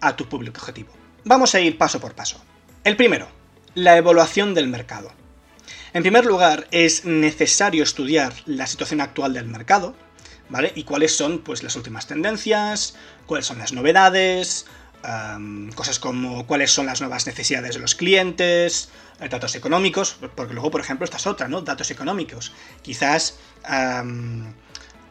a 0.01 0.17
tu 0.17 0.27
público 0.27 0.59
objetivo. 0.59 0.91
Vamos 1.23 1.55
a 1.55 1.61
ir 1.61 1.77
paso 1.77 2.01
por 2.01 2.13
paso. 2.13 2.43
El 2.83 2.97
primero, 2.97 3.29
la 3.73 3.95
evaluación 3.95 4.53
del 4.53 4.67
mercado. 4.67 5.13
En 5.93 6.03
primer 6.03 6.25
lugar, 6.25 6.67
es 6.71 7.05
necesario 7.05 7.83
estudiar 7.83 8.33
la 8.45 8.67
situación 8.67 8.99
actual 8.99 9.33
del 9.33 9.45
mercado, 9.45 9.95
¿vale? 10.49 10.73
Y 10.75 10.83
cuáles 10.83 11.15
son 11.15 11.39
pues, 11.39 11.63
las 11.63 11.77
últimas 11.77 12.05
tendencias, 12.05 12.97
cuáles 13.27 13.45
son 13.45 13.59
las 13.59 13.71
novedades, 13.71 14.65
cosas 15.73 15.99
como 15.99 16.45
cuáles 16.47 16.71
son 16.71 16.85
las 16.85 16.99
nuevas 16.99 17.27
necesidades 17.27 17.75
de 17.75 17.79
los 17.79 17.95
clientes, 17.95 18.89
eh, 19.21 19.29
datos 19.29 19.55
económicos, 19.55 20.17
porque 20.35 20.53
luego, 20.53 20.71
por 20.71 20.81
ejemplo, 20.81 21.05
esta 21.05 21.17
es 21.17 21.27
otra, 21.27 21.47
¿no? 21.47 21.61
Datos 21.61 21.91
económicos. 21.91 22.51
Quizás 22.81 23.37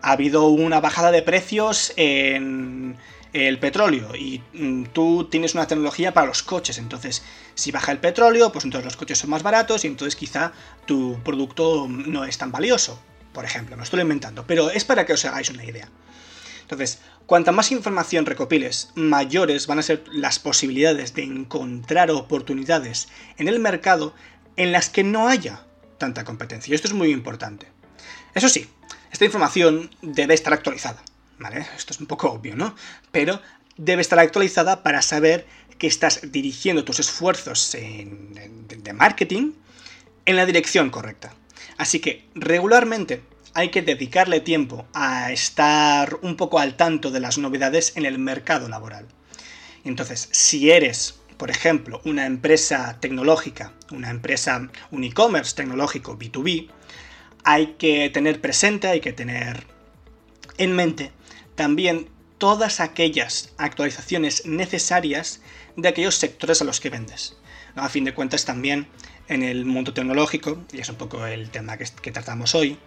ha 0.05 0.13
habido 0.13 0.49
una 0.49 0.81
bajada 0.81 1.11
de 1.11 1.23
precios 1.23 1.95
en 1.97 2.97
el 3.33 3.59
petróleo 3.59 4.15
y 4.15 4.43
mm, 4.53 4.85
tú 4.93 5.29
tienes 5.31 5.55
una 5.55 5.67
tecnología 5.67 6.13
para 6.13 6.27
los 6.27 6.43
coches, 6.43 6.77
entonces 6.77 7.23
si 7.55 7.73
baja 7.73 7.91
el 7.91 7.99
petróleo, 7.99 8.53
pues 8.53 8.65
entonces 8.65 8.85
los 8.85 8.97
coches 8.99 9.19
son 9.19 9.31
más 9.31 9.43
baratos 9.43 9.85
y 9.85 9.89
entonces 9.89 10.15
quizá 10.15 10.53
tu 10.85 11.19
producto 11.25 11.89
no 11.89 12.25
es 12.25 12.37
tan 12.37 12.53
valioso, 12.53 13.01
por 13.33 13.47
ejemplo, 13.47 13.79
me 13.79 13.83
estoy 13.83 14.03
inventando, 14.03 14.47
pero 14.47 14.71
es 14.71 14.85
para 14.85 15.07
que 15.07 15.15
os 15.15 15.25
hagáis 15.25 15.49
una 15.49 15.65
idea. 15.65 15.89
Entonces, 16.61 17.01
cuanta 17.27 17.51
más 17.51 17.73
información 17.73 18.27
recopiles, 18.27 18.91
mayores 18.95 19.67
van 19.67 19.79
a 19.79 19.83
ser 19.83 20.05
las 20.13 20.39
posibilidades 20.39 21.15
de 21.15 21.25
encontrar 21.25 22.11
oportunidades 22.11 23.09
en 23.39 23.49
el 23.49 23.59
mercado 23.59 24.15
en 24.57 24.71
las 24.71 24.91
que 24.91 25.03
no 25.03 25.29
haya 25.29 25.65
tanta 25.99 26.25
competencia. 26.25 26.73
Y 26.73 26.75
esto 26.75 26.89
es 26.89 26.95
muy 26.95 27.11
importante. 27.11 27.75
Eso 28.35 28.49
sí, 28.49 28.69
esta 29.15 29.25
información 29.25 29.91
debe 30.03 30.35
estar 30.35 30.53
actualizada. 30.53 31.01
¿Vale? 31.39 31.67
Esto 31.77 31.93
es 31.93 32.01
un 32.01 32.07
poco 32.07 32.31
obvio, 32.31 32.57
¿no? 32.57 32.75
Pero 33.13 33.41
debe 33.77 34.03
estar 34.03 34.19
actualizada 34.19 34.83
para 34.83 35.03
saber 35.03 35.47
que 35.79 35.87
estás 35.87 36.33
dirigiendo 36.33 36.85
tus 36.85 36.99
esfuerzos 36.99 37.73
de 37.73 38.93
marketing 38.93 39.53
en 40.27 40.37
la 40.37 40.47
dirección 40.47 40.91
correcta. 40.91 41.33
Así 41.77 42.01
que 42.01 42.27
regularmente 42.35 43.23
hay 43.55 43.71
que 43.71 43.83
dedicarle 43.83 44.41
tiempo 44.41 44.85
a 44.95 45.31
estar 45.31 46.19
un 46.23 46.37
poco 46.37 46.59
al 46.59 46.77
tanto 46.77 47.13
de 47.13 47.21
las 47.21 47.39
novedades 47.39 47.97
en 47.97 48.07
el 48.07 48.19
mercado 48.19 48.69
laboral. 48.69 49.07
Entonces, 49.85 50.29
si 50.33 50.73
eres, 50.73 51.21
por 51.37 51.51
ejemplo, 51.51 52.01
una 52.05 52.27
empresa 52.27 52.99
tecnológica, 53.01 53.73
una 53.93 54.11
empresa, 54.11 54.69
un 54.91 55.05
e-commerce 55.05 55.55
tecnológico 55.55 56.19
B2B, 56.19 56.71
hay 57.45 57.75
que 57.79 58.11
tener 58.11 58.41
presente, 58.41 58.89
hay 58.89 59.01
que 59.01 59.13
tener 59.13 59.67
en 60.59 60.75
mente 60.75 61.13
también 61.55 62.09
todas 62.39 62.81
aquellas 62.81 63.53
actualizaciones 63.59 64.45
necesarias 64.45 65.41
de 65.77 65.89
aquellos 65.89 66.17
sectores 66.17 66.61
a 66.61 66.65
los 66.65 66.81
que 66.81 66.91
vendes. 66.91 67.37
A 67.77 67.89
fin 67.89 68.05
de 68.05 68.15
cuentas 68.15 68.45
también 68.45 68.89
en 69.29 69.43
el 69.43 69.65
mundo 69.65 69.95
tecnológico, 69.95 70.63
y 70.73 70.81
es 70.81 70.89
un 70.89 70.97
poco 70.97 71.27
el 71.27 71.51
tema 71.51 71.77
que 71.77 72.13
tratamos 72.13 72.55
hoy, 72.55 72.79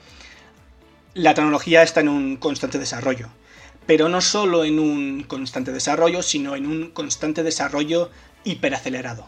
la 1.13 1.33
tecnología 1.33 1.81
está 1.81 2.01
en 2.01 2.09
un 2.09 2.37
constante 2.37 2.77
desarrollo. 2.77 3.29
Pero 3.85 4.09
no 4.09 4.21
solo 4.21 4.65
en 4.65 4.79
un 4.79 5.23
constante 5.23 5.71
desarrollo, 5.71 6.21
sino 6.21 6.55
en 6.55 6.67
un 6.67 6.91
constante 6.91 7.41
desarrollo 7.41 8.11
hiperacelerado. 8.43 9.27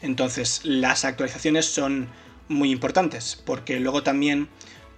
Entonces, 0.00 0.60
las 0.64 1.04
actualizaciones 1.04 1.66
son 1.66 2.08
muy 2.48 2.70
importantes, 2.70 3.40
porque 3.44 3.80
luego 3.80 4.02
también, 4.02 4.48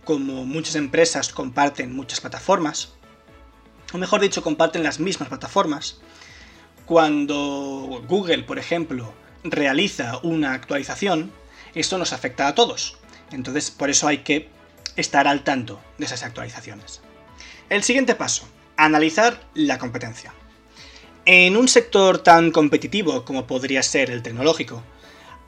como 0.05 0.45
muchas 0.45 0.75
empresas 0.75 1.31
comparten 1.31 1.95
muchas 1.95 2.21
plataformas, 2.21 2.93
o 3.93 3.99
mejor 3.99 4.21
dicho, 4.21 4.43
comparten 4.43 4.83
las 4.83 5.01
mismas 5.01 5.29
plataformas, 5.29 6.01
cuando 6.85 8.03
Google, 8.09 8.45
por 8.45 8.59
ejemplo, 8.59 9.13
realiza 9.45 10.19
una 10.23 10.53
actualización, 10.53 11.33
esto 11.75 11.99
nos 11.99 12.13
afecta 12.13 12.49
a 12.49 12.55
todos. 12.55 12.99
Entonces, 13.31 13.71
por 13.71 13.91
eso 13.91 14.09
hay 14.09 14.19
que 14.19 14.49
estar 14.97 15.29
al 15.29 15.45
tanto 15.45 15.81
de 15.99 16.07
esas 16.07 16.23
actualizaciones. 16.23 17.01
El 17.69 17.83
siguiente 17.83 18.15
paso, 18.15 18.49
analizar 18.77 19.47
la 19.55 19.79
competencia. 19.79 20.33
En 21.27 21.57
un 21.57 21.69
sector 21.69 22.19
tan 22.19 22.51
competitivo 22.51 23.25
como 23.25 23.47
podría 23.47 23.83
ser 23.83 24.11
el 24.11 24.23
tecnológico, 24.23 24.83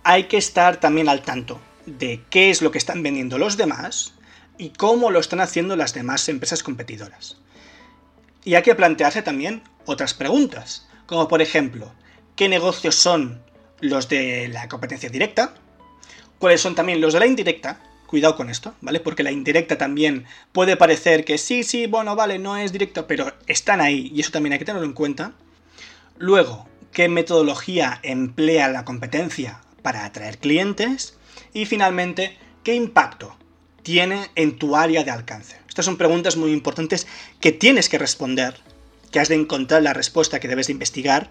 hay 0.04 0.24
que 0.24 0.36
estar 0.36 0.78
también 0.78 1.08
al 1.08 1.22
tanto 1.22 1.58
de 1.98 2.22
qué 2.30 2.50
es 2.50 2.62
lo 2.62 2.70
que 2.70 2.78
están 2.78 3.02
vendiendo 3.02 3.38
los 3.38 3.56
demás 3.56 4.14
y 4.58 4.70
cómo 4.70 5.10
lo 5.10 5.20
están 5.20 5.40
haciendo 5.40 5.76
las 5.76 5.94
demás 5.94 6.28
empresas 6.28 6.62
competidoras. 6.62 7.38
Y 8.44 8.54
hay 8.54 8.62
que 8.62 8.74
plantearse 8.74 9.22
también 9.22 9.62
otras 9.86 10.14
preguntas, 10.14 10.88
como 11.06 11.28
por 11.28 11.42
ejemplo, 11.42 11.92
¿qué 12.36 12.48
negocios 12.48 12.94
son 12.94 13.42
los 13.80 14.08
de 14.08 14.48
la 14.48 14.68
competencia 14.68 15.08
directa? 15.08 15.54
¿Cuáles 16.38 16.60
son 16.60 16.74
también 16.74 17.00
los 17.00 17.12
de 17.12 17.20
la 17.20 17.26
indirecta? 17.26 17.80
Cuidado 18.06 18.36
con 18.36 18.50
esto, 18.50 18.74
¿vale? 18.80 19.00
Porque 19.00 19.22
la 19.22 19.30
indirecta 19.30 19.78
también 19.78 20.24
puede 20.52 20.76
parecer 20.76 21.24
que 21.24 21.38
sí, 21.38 21.62
sí, 21.62 21.86
bueno, 21.86 22.16
vale, 22.16 22.38
no 22.38 22.56
es 22.56 22.72
directo, 22.72 23.06
pero 23.06 23.32
están 23.46 23.80
ahí 23.80 24.10
y 24.14 24.20
eso 24.20 24.32
también 24.32 24.54
hay 24.54 24.58
que 24.58 24.64
tenerlo 24.64 24.86
en 24.86 24.94
cuenta. 24.94 25.32
Luego, 26.18 26.66
¿qué 26.92 27.08
metodología 27.08 28.00
emplea 28.02 28.68
la 28.68 28.84
competencia 28.84 29.60
para 29.82 30.04
atraer 30.04 30.38
clientes? 30.38 31.18
Y 31.52 31.66
finalmente, 31.66 32.36
¿qué 32.62 32.74
impacto 32.74 33.36
tiene 33.82 34.30
en 34.34 34.58
tu 34.58 34.76
área 34.76 35.04
de 35.04 35.10
alcance? 35.10 35.56
Estas 35.68 35.84
son 35.84 35.96
preguntas 35.96 36.36
muy 36.36 36.52
importantes 36.52 37.06
que 37.40 37.52
tienes 37.52 37.88
que 37.88 37.98
responder, 37.98 38.54
que 39.10 39.20
has 39.20 39.28
de 39.28 39.34
encontrar 39.34 39.82
la 39.82 39.92
respuesta 39.92 40.40
que 40.40 40.48
debes 40.48 40.68
de 40.68 40.74
investigar 40.74 41.30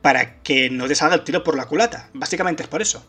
para 0.00 0.42
que 0.42 0.70
no 0.70 0.88
te 0.88 0.94
salga 0.94 1.14
el 1.14 1.24
tiro 1.24 1.44
por 1.44 1.56
la 1.56 1.66
culata. 1.66 2.08
Básicamente 2.12 2.64
es 2.64 2.68
por 2.68 2.82
eso. 2.82 3.06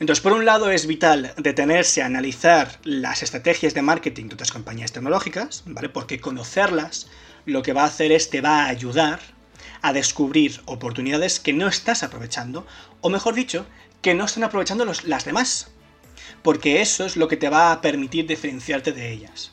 Entonces, 0.00 0.22
por 0.22 0.32
un 0.32 0.44
lado 0.44 0.70
es 0.70 0.86
vital 0.86 1.34
detenerse 1.36 2.02
a 2.02 2.06
analizar 2.06 2.78
las 2.84 3.22
estrategias 3.22 3.74
de 3.74 3.82
marketing 3.82 4.28
de 4.28 4.34
otras 4.34 4.52
compañías 4.52 4.92
tecnológicas, 4.92 5.64
¿vale? 5.66 5.88
Porque 5.88 6.20
conocerlas 6.20 7.08
lo 7.46 7.62
que 7.62 7.72
va 7.72 7.82
a 7.82 7.86
hacer 7.86 8.12
es 8.12 8.30
te 8.30 8.40
va 8.40 8.62
a 8.62 8.68
ayudar 8.68 9.20
a 9.82 9.92
descubrir 9.92 10.60
oportunidades 10.66 11.40
que 11.40 11.52
no 11.52 11.66
estás 11.66 12.02
aprovechando, 12.02 12.66
o 13.00 13.10
mejor 13.10 13.34
dicho, 13.34 13.66
que 14.02 14.14
no 14.14 14.24
están 14.24 14.44
aprovechando 14.44 14.84
las 14.84 15.24
demás. 15.24 15.70
Porque 16.42 16.80
eso 16.80 17.04
es 17.04 17.16
lo 17.16 17.28
que 17.28 17.36
te 17.36 17.48
va 17.48 17.72
a 17.72 17.80
permitir 17.80 18.26
diferenciarte 18.26 18.92
de 18.92 19.12
ellas. 19.12 19.52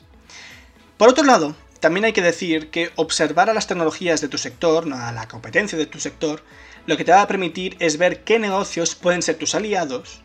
Por 0.97 1.09
otro 1.09 1.23
lado, 1.23 1.55
también 1.79 2.05
hay 2.05 2.13
que 2.13 2.21
decir 2.21 2.69
que 2.69 2.91
observar 2.95 3.49
a 3.49 3.53
las 3.53 3.67
tecnologías 3.67 4.21
de 4.21 4.27
tu 4.27 4.37
sector, 4.37 4.91
a 4.93 5.11
la 5.11 5.27
competencia 5.27 5.77
de 5.77 5.85
tu 5.85 5.99
sector, 5.99 6.43
lo 6.85 6.97
que 6.97 7.03
te 7.03 7.11
va 7.11 7.21
a 7.21 7.27
permitir 7.27 7.75
es 7.79 7.97
ver 7.97 8.23
qué 8.23 8.39
negocios 8.39 8.95
pueden 8.95 9.21
ser 9.21 9.37
tus 9.37 9.55
aliados 9.55 10.21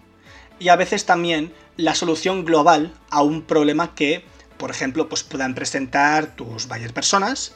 y 0.60 0.68
a 0.68 0.76
veces 0.76 1.06
también 1.06 1.52
la 1.76 1.94
solución 1.94 2.44
global 2.44 2.94
a 3.08 3.22
un 3.22 3.42
problema 3.42 3.94
que, 3.94 4.24
por 4.58 4.70
ejemplo, 4.70 5.08
pues 5.08 5.24
puedan 5.24 5.54
presentar 5.54 6.36
tus 6.36 6.68
buyer 6.68 6.92
personas, 6.92 7.54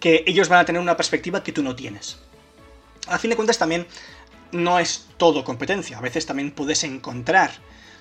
que 0.00 0.24
ellos 0.26 0.48
van 0.48 0.58
a 0.58 0.64
tener 0.64 0.82
una 0.82 0.96
perspectiva 0.96 1.42
que 1.42 1.52
tú 1.52 1.62
no 1.62 1.76
tienes. 1.76 2.18
A 3.06 3.18
fin 3.18 3.30
de 3.30 3.36
cuentas 3.36 3.58
también 3.58 3.86
no 4.52 4.78
es 4.78 5.08
todo 5.16 5.44
competencia, 5.44 5.98
a 5.98 6.00
veces 6.00 6.26
también 6.26 6.50
puedes 6.50 6.84
encontrar 6.84 7.50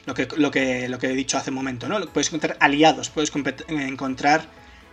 lo 0.05 0.13
que, 0.13 0.27
lo 0.35 0.51
que, 0.51 0.87
lo 0.89 0.99
que 0.99 1.07
he 1.07 1.13
dicho 1.13 1.37
hace 1.37 1.49
un 1.49 1.55
momento, 1.55 1.87
¿no? 1.87 1.99
Puedes 2.07 2.27
encontrar 2.27 2.57
aliados, 2.59 3.09
puedes 3.09 3.31
encontrar 3.67 4.45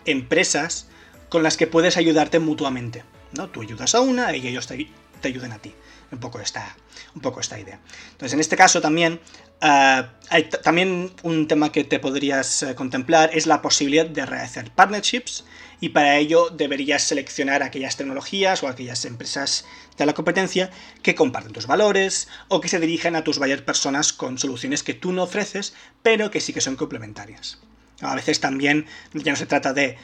empresas 0.05 0.89
con 1.29 1.43
las 1.43 1.57
que 1.57 1.67
puedes 1.67 1.97
ayudarte 1.97 2.39
mutuamente, 2.39 3.05
¿no? 3.33 3.49
Tú 3.49 3.63
ayudas 3.63 3.95
a 3.95 4.01
una 4.01 4.35
y 4.37 4.47
ellos 4.47 4.67
te, 4.67 4.89
te 5.19 5.29
ayuden 5.29 5.53
a 5.53 5.59
ti 5.59 5.75
un 6.11 6.19
poco 6.19 6.41
esta, 6.41 6.77
un 7.15 7.21
poco 7.21 7.41
esta 7.41 7.59
idea. 7.59 7.81
Entonces, 8.13 8.33
en 8.33 8.41
este 8.41 8.57
caso 8.57 8.81
también, 8.81 9.21
eh, 9.61 10.03
hay 10.31 10.45
también 10.63 11.13
un 11.23 11.49
tema 11.49 11.71
que 11.73 11.85
te 11.85 11.99
podrías 11.99 12.63
eh, 12.63 12.75
contemplar 12.75 13.31
es 13.33 13.47
la 13.47 13.61
posibilidad 13.61 14.07
de 14.07 14.25
realizar 14.25 14.71
partnerships 14.75 15.45
y 15.81 15.91
para 15.91 16.17
ello 16.17 16.51
deberías 16.51 17.03
seleccionar 17.05 17.63
aquellas 17.63 17.97
tecnologías 17.97 18.63
o 18.63 18.69
aquellas 18.69 19.05
empresas 19.05 19.65
de 19.97 20.07
la 20.07 20.15
competencia 20.15 20.71
que 21.03 21.15
comparten 21.15 21.53
tus 21.53 21.67
valores 21.67 22.29
o 22.49 22.61
que 22.61 22.69
se 22.69 22.81
dirigen 22.81 23.17
a 23.17 23.25
tus 23.25 23.39
buyer 23.39 23.65
personas 23.65 24.13
con 24.13 24.39
soluciones 24.39 24.83
que 24.83 24.95
tú 24.95 25.13
no 25.13 25.25
ofreces, 25.25 25.75
pero 26.03 26.31
que 26.31 26.41
sí 26.41 26.53
que 26.53 26.61
son 26.61 26.77
complementarias. 26.77 27.59
A 28.01 28.15
veces 28.15 28.41
también 28.41 28.87
ya 29.13 29.33
no 29.33 29.37
se 29.37 29.47
trata 29.47 29.73
de 29.73 29.97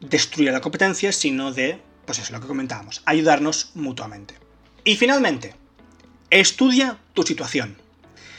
destruir 0.00 0.52
la 0.52 0.60
competencia, 0.60 1.12
sino 1.12 1.52
de, 1.52 1.80
pues 2.06 2.18
es 2.18 2.30
lo 2.30 2.40
que 2.40 2.46
comentábamos, 2.46 3.02
ayudarnos 3.04 3.70
mutuamente. 3.74 4.41
Y 4.84 4.96
finalmente, 4.96 5.54
estudia 6.30 6.98
tu 7.14 7.22
situación. 7.22 7.76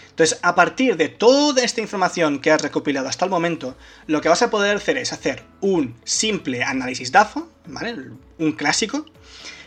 Entonces, 0.09 0.39
a 0.43 0.53
partir 0.55 0.97
de 0.97 1.09
toda 1.09 1.63
esta 1.63 1.81
información 1.81 2.39
que 2.39 2.51
has 2.51 2.61
recopilado 2.61 3.07
hasta 3.07 3.25
el 3.25 3.31
momento, 3.31 3.77
lo 4.05 4.21
que 4.21 4.29
vas 4.29 4.41
a 4.41 4.49
poder 4.51 4.77
hacer 4.77 4.97
es 4.97 5.13
hacer 5.13 5.43
un 5.61 5.95
simple 6.03 6.63
análisis 6.63 7.11
DAFO, 7.11 7.49
¿vale? 7.65 7.95
Un 8.37 8.51
clásico, 8.51 9.05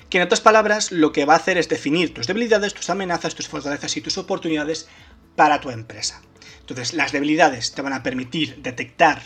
que 0.09 0.18
en 0.18 0.25
otras 0.25 0.40
palabras 0.40 0.92
lo 0.92 1.12
que 1.12 1.25
va 1.25 1.33
a 1.33 1.38
hacer 1.38 1.59
es 1.59 1.68
definir 1.68 2.14
tus 2.14 2.26
debilidades, 2.26 2.75
tus 2.75 2.90
amenazas, 2.90 3.35
tus 3.35 3.49
fortalezas 3.49 3.97
y 3.97 4.02
tus 4.02 4.18
oportunidades 4.18 4.87
para 5.35 5.61
tu 5.61 5.71
empresa. 5.71 6.23
Entonces, 6.61 6.95
las 6.95 7.11
debilidades 7.11 7.73
te 7.73 7.83
van 7.83 7.95
a 7.95 8.02
permitir 8.02 8.62
detectar 8.62 9.23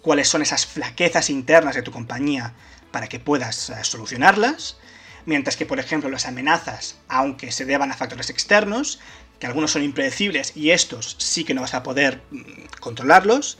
cuáles 0.00 0.28
son 0.28 0.40
esas 0.40 0.66
flaquezas 0.66 1.30
internas 1.30 1.74
de 1.74 1.82
tu 1.82 1.90
compañía 1.90 2.54
para 2.92 3.08
que 3.08 3.18
puedas 3.18 3.70
eh, 3.70 3.74
solucionarlas 3.82 4.78
mientras 5.26 5.56
que, 5.56 5.66
por 5.66 5.78
ejemplo, 5.78 6.08
las 6.08 6.26
amenazas, 6.26 6.96
aunque 7.08 7.52
se 7.52 7.64
deban 7.66 7.92
a 7.92 7.96
factores 7.96 8.30
externos, 8.30 9.00
que 9.38 9.46
algunos 9.46 9.72
son 9.72 9.82
impredecibles 9.82 10.56
y 10.56 10.70
estos 10.70 11.16
sí 11.18 11.44
que 11.44 11.52
no 11.52 11.60
vas 11.60 11.74
a 11.74 11.82
poder 11.82 12.22
mm, 12.30 12.78
controlarlos, 12.80 13.58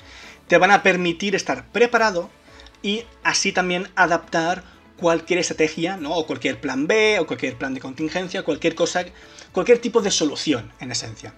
te 0.49 0.59
van 0.59 0.71
a 0.71 0.83
permitir 0.83 1.35
estar 1.35 1.67
preparado 1.67 2.31
y 2.83 3.05
así 3.23 3.53
también 3.53 3.89
adaptar 3.97 4.65
cualquier 4.97 5.41
estrategia, 5.41 5.97
¿no? 5.97 6.15
O 6.15 6.27
cualquier 6.27 6.61
plan 6.61 6.87
B, 6.87 7.19
o 7.19 7.27
cualquier 7.27 7.57
plan 7.57 7.75
de 7.75 7.81
contingencia, 7.81 8.45
cualquier 8.45 8.75
cosa, 8.75 9.05
cualquier 9.53 9.79
tipo 9.79 10.01
de 10.01 10.11
solución, 10.11 10.73
en 10.81 10.93
esencia. 10.93 11.35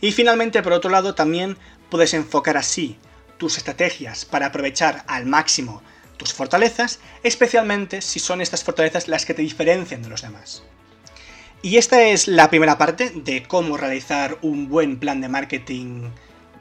Y 0.00 0.12
finalmente, 0.12 0.62
por 0.62 0.72
otro 0.72 0.90
lado, 0.90 1.14
también 1.14 1.56
puedes 1.90 2.14
enfocar 2.14 2.56
así 2.56 2.98
tus 3.38 3.56
estrategias 3.56 4.24
para 4.24 4.46
aprovechar 4.46 5.04
al 5.08 5.26
máximo 5.26 5.82
tus 6.22 6.34
fortalezas, 6.34 7.00
especialmente 7.22 8.02
si 8.02 8.18
son 8.18 8.40
estas 8.40 8.64
fortalezas 8.64 9.08
las 9.08 9.26
que 9.26 9.34
te 9.34 9.42
diferencian 9.42 10.02
de 10.02 10.08
los 10.08 10.22
demás. 10.22 10.62
Y 11.62 11.76
esta 11.76 12.02
es 12.02 12.26
la 12.26 12.50
primera 12.50 12.76
parte 12.76 13.10
de 13.14 13.44
cómo 13.44 13.76
realizar 13.76 14.38
un 14.42 14.68
buen 14.68 14.98
plan 14.98 15.20
de 15.20 15.28
marketing 15.28 16.10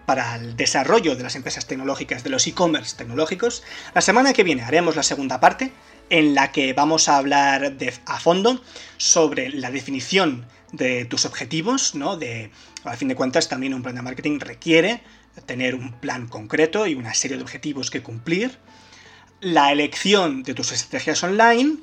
para 0.05 0.35
el 0.35 0.55
desarrollo 0.55 1.15
de 1.15 1.23
las 1.23 1.35
empresas 1.35 1.65
tecnológicas, 1.65 2.23
de 2.23 2.29
los 2.29 2.45
e-commerce 2.45 2.97
tecnológicos. 2.97 3.63
La 3.95 4.01
semana 4.01 4.33
que 4.33 4.43
viene 4.43 4.61
haremos 4.61 4.95
la 4.95 5.03
segunda 5.03 5.39
parte, 5.39 5.71
en 6.09 6.35
la 6.35 6.51
que 6.51 6.73
vamos 6.73 7.07
a 7.07 7.17
hablar 7.17 7.77
de, 7.77 7.93
a 8.05 8.19
fondo 8.19 8.61
sobre 8.97 9.49
la 9.49 9.71
definición 9.71 10.45
de 10.71 11.05
tus 11.05 11.25
objetivos, 11.25 11.95
¿no? 11.95 12.17
De, 12.17 12.51
a 12.83 12.95
fin 12.95 13.07
de 13.07 13.15
cuentas, 13.15 13.49
también 13.49 13.73
un 13.73 13.81
plan 13.81 13.95
de 13.95 14.01
marketing 14.01 14.39
requiere 14.39 15.01
tener 15.45 15.75
un 15.75 15.93
plan 15.93 16.27
concreto 16.27 16.87
y 16.87 16.95
una 16.95 17.13
serie 17.13 17.37
de 17.37 17.43
objetivos 17.43 17.89
que 17.89 18.03
cumplir 18.03 18.57
la 19.41 19.71
elección 19.71 20.43
de 20.43 20.53
tus 20.53 20.71
estrategias 20.71 21.23
online, 21.23 21.77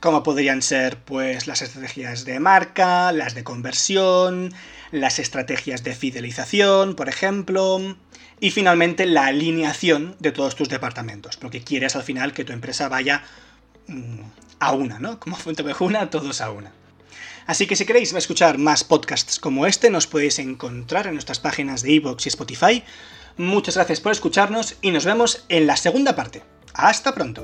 como 0.00 0.22
podrían 0.22 0.62
ser 0.62 0.98
pues 0.98 1.46
las 1.46 1.62
estrategias 1.62 2.24
de 2.24 2.40
marca, 2.40 3.12
las 3.12 3.34
de 3.34 3.44
conversión, 3.44 4.52
las 4.90 5.18
estrategias 5.18 5.84
de 5.84 5.94
fidelización, 5.94 6.96
por 6.96 7.08
ejemplo, 7.08 7.96
y 8.40 8.50
finalmente 8.50 9.06
la 9.06 9.26
alineación 9.26 10.16
de 10.18 10.32
todos 10.32 10.56
tus 10.56 10.68
departamentos, 10.68 11.36
porque 11.36 11.62
quieres 11.62 11.96
al 11.96 12.02
final 12.02 12.32
que 12.32 12.44
tu 12.44 12.52
empresa 12.52 12.88
vaya 12.88 13.22
mm, 13.86 14.20
a 14.58 14.72
una, 14.72 14.98
¿no? 14.98 15.20
Como 15.20 15.36
Fuente 15.36 15.62
Mejuna, 15.62 16.10
todos 16.10 16.40
a 16.40 16.50
una. 16.50 16.72
Así 17.46 17.66
que 17.66 17.76
si 17.76 17.86
queréis 17.86 18.12
escuchar 18.12 18.58
más 18.58 18.84
podcasts 18.84 19.38
como 19.38 19.66
este, 19.66 19.88
nos 19.88 20.06
podéis 20.06 20.38
encontrar 20.38 21.06
en 21.06 21.14
nuestras 21.14 21.40
páginas 21.40 21.82
de 21.82 21.92
iVoox 21.92 22.26
y 22.26 22.28
Spotify. 22.28 22.84
Muchas 23.36 23.76
gracias 23.76 24.00
por 24.00 24.12
escucharnos 24.12 24.76
y 24.82 24.90
nos 24.90 25.06
vemos 25.06 25.44
en 25.48 25.66
la 25.66 25.76
segunda 25.76 26.14
parte. 26.14 26.42
Hasta 26.78 27.12
pronto. 27.12 27.42